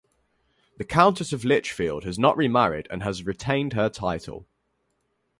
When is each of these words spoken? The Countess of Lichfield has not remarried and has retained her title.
The 0.77 0.83
Countess 0.83 1.31
of 1.31 1.45
Lichfield 1.45 2.05
has 2.05 2.17
not 2.17 2.35
remarried 2.35 2.87
and 2.89 3.03
has 3.03 3.23
retained 3.23 3.73
her 3.73 3.87
title. 3.87 4.47